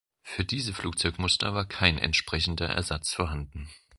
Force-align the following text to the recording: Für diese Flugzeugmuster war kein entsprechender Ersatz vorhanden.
Für 0.23 0.43
diese 0.43 0.73
Flugzeugmuster 0.73 1.53
war 1.53 1.67
kein 1.67 1.99
entsprechender 1.99 2.67
Ersatz 2.69 3.13
vorhanden. 3.13 3.69